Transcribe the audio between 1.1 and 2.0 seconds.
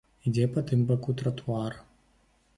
тратуара.